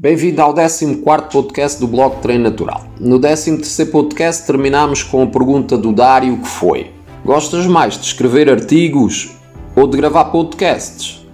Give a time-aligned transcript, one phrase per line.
[0.00, 2.86] Bem-vindo ao 14 podcast do blog Treino Natural.
[3.00, 6.92] No 13 podcast terminamos com a pergunta do Dário que foi
[7.24, 9.32] Gostas mais de escrever artigos
[9.74, 11.26] ou de gravar podcasts?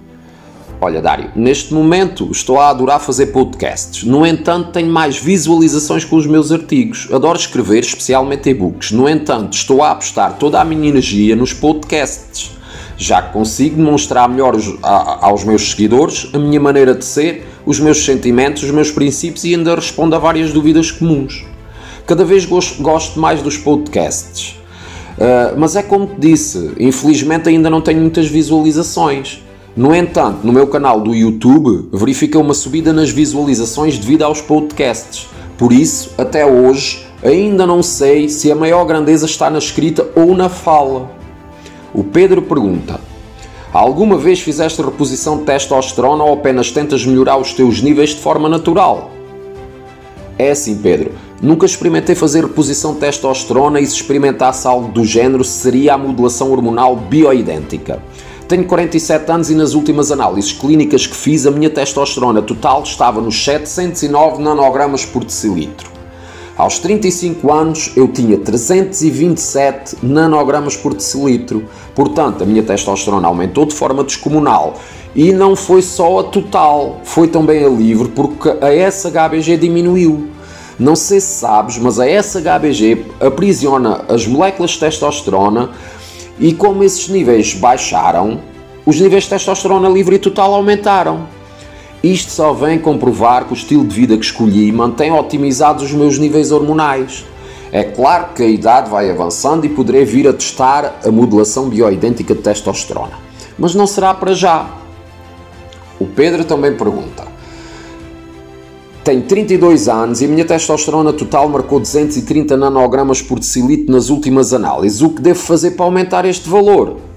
[0.81, 4.03] Olha, Dário, neste momento estou a adorar fazer podcasts.
[4.03, 7.13] No entanto, tenho mais visualizações com os meus artigos.
[7.13, 8.93] Adoro escrever, especialmente e-books.
[8.93, 12.55] No entanto, estou a apostar toda a minha energia nos podcasts
[12.97, 18.05] já que consigo demonstrar melhor aos meus seguidores a minha maneira de ser, os meus
[18.05, 21.45] sentimentos, os meus princípios e ainda respondo a várias dúvidas comuns.
[22.07, 24.57] Cada vez gosto mais dos podcasts.
[25.17, 29.43] Uh, mas é como te disse, infelizmente ainda não tenho muitas visualizações.
[29.77, 35.29] No entanto, no meu canal do YouTube, verifiquei uma subida nas visualizações devido aos podcasts.
[35.57, 40.37] Por isso, até hoje, ainda não sei se a maior grandeza está na escrita ou
[40.37, 41.11] na fala.
[41.95, 43.01] O Pedro pergunta:
[43.73, 48.49] Alguma vez fizeste reposição de testosterona ou apenas tentas melhorar os teus níveis de forma
[48.49, 49.13] natural?
[50.37, 51.13] É assim, Pedro.
[51.41, 56.51] Nunca experimentei fazer reposição de testosterona e se experimentasse algo do género seria a modulação
[56.51, 58.03] hormonal bioidêntica.
[58.49, 63.21] Tenho 47 anos e nas últimas análises clínicas que fiz a minha testosterona total estava
[63.21, 65.94] nos 709 nanogramas por decilitro.
[66.57, 71.65] Aos 35 anos eu tinha 327 nanogramas por decilitro,
[71.97, 74.75] portanto a minha testosterona aumentou de forma descomunal.
[75.17, 80.29] E não foi só a total, foi também a livre, porque a SHBG diminuiu.
[80.79, 85.71] Não sei se sabes, mas a SHBG aprisiona as moléculas de testosterona
[86.39, 88.41] e como esses níveis baixaram,
[88.87, 91.27] os níveis de testosterona livre e total aumentaram.
[92.05, 96.19] Isto só vem comprovar que o estilo de vida que escolhi mantém otimizados os meus
[96.19, 97.25] níveis hormonais.
[97.73, 102.35] É claro que a idade vai avançando e poderei vir a testar a modulação bioidêntica
[102.35, 103.19] de testosterona,
[103.59, 104.69] mas não será para já.
[105.99, 107.27] O Pedro também pergunta:
[109.03, 114.53] Tenho 32 anos e a minha testosterona total marcou 230 nanogramas por decilitro nas últimas
[114.53, 115.01] análises.
[115.01, 117.14] O que devo fazer para aumentar este valor?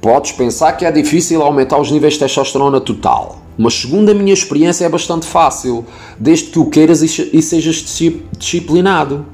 [0.00, 4.32] Podes pensar que é difícil aumentar os níveis de testosterona total, mas segundo a minha
[4.32, 5.84] experiência é bastante fácil,
[6.16, 7.84] desde que o queiras e sejas
[8.38, 9.26] disciplinado.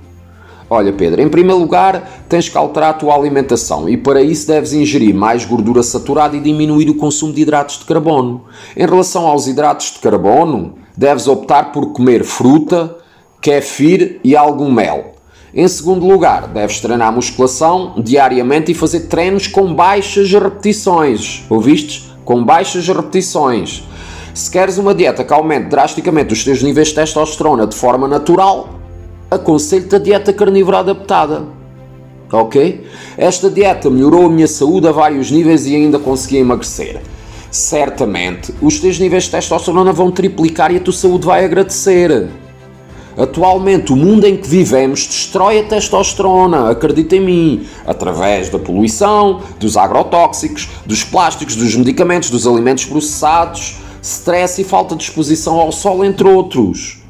[0.71, 4.73] Olha, Pedro, em primeiro lugar, tens que alterar a tua alimentação e para isso deves
[4.73, 8.45] ingerir mais gordura saturada e diminuir o consumo de hidratos de carbono.
[8.75, 12.97] Em relação aos hidratos de carbono, deves optar por comer fruta,
[13.43, 15.13] kefir e algum mel.
[15.57, 21.45] Em segundo lugar, deves treinar musculação diariamente e fazer treinos com baixas repetições.
[21.49, 22.11] Ouviste?
[22.25, 23.85] Com baixas repetições.
[24.35, 28.69] Se queres uma dieta que aumente drasticamente os teus níveis de testosterona de forma natural,
[29.31, 31.45] aconselho-te a dieta carnívora adaptada.
[32.33, 32.85] Ok?
[33.17, 37.01] Esta dieta melhorou a minha saúde a vários níveis e ainda consegui emagrecer.
[37.53, 42.29] Certamente, os teus níveis de testosterona vão triplicar e a tua saúde vai agradecer.
[43.17, 49.41] Atualmente, o mundo em que vivemos destrói a testosterona, acredita em mim, através da poluição,
[49.61, 55.71] dos agrotóxicos, dos plásticos, dos medicamentos, dos alimentos processados, stress e falta de exposição ao
[55.71, 57.05] sol, entre outros.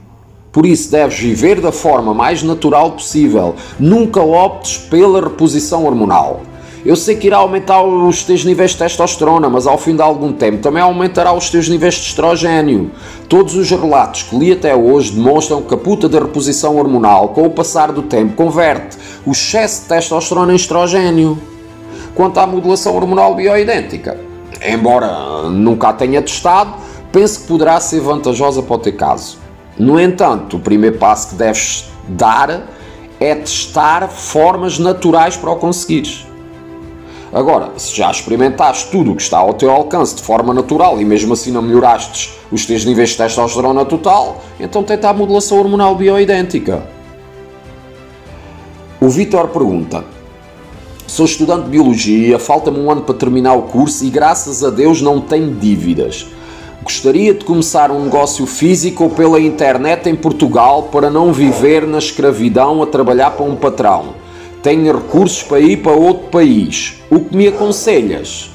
[0.52, 3.56] Por isso, deves viver da forma mais natural possível.
[3.80, 6.42] Nunca optes pela reposição hormonal.
[6.84, 10.34] Eu sei que irá aumentar os teus níveis de testosterona, mas ao fim de algum
[10.34, 12.90] tempo também aumentará os teus níveis de estrogênio.
[13.26, 17.46] Todos os relatos que li até hoje demonstram que a puta da reposição hormonal, com
[17.46, 21.38] o passar do tempo, converte o excesso de testosterona em estrogênio.
[22.14, 24.20] Quanto à modulação hormonal bioidêntica,
[24.62, 26.74] embora nunca a tenha testado,
[27.10, 29.38] penso que poderá ser vantajosa para o teu caso.
[29.78, 32.68] No entanto, o primeiro passo que deves dar
[33.18, 36.33] é testar formas naturais para o conseguires.
[37.34, 41.04] Agora, se já experimentaste tudo o que está ao teu alcance de forma natural e
[41.04, 45.96] mesmo assim não melhoraste os teus níveis de testosterona total, então tenta a modulação hormonal
[45.96, 46.86] bioidêntica.
[49.00, 50.04] O Vitor pergunta:
[51.08, 55.02] Sou estudante de biologia, falta-me um ano para terminar o curso e graças a Deus
[55.02, 56.28] não tenho dívidas.
[56.84, 61.98] Gostaria de começar um negócio físico ou pela internet em Portugal para não viver na
[61.98, 64.22] escravidão a trabalhar para um patrão
[64.64, 66.94] tenho recursos para ir para outro país.
[67.10, 68.50] O que me aconselhas?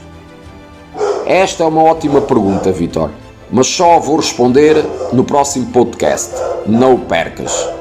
[1.27, 3.11] Esta é uma ótima pergunta, Vitor,
[3.51, 4.83] mas só vou responder
[5.13, 6.33] no próximo podcast.
[6.65, 7.78] Não percas.